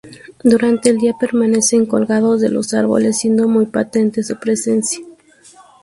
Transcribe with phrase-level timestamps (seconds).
[0.43, 5.05] Durante el día permanecen colgados de los árboles siendo muy patente su presencia.